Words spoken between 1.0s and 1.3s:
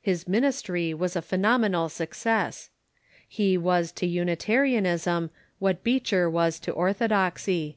a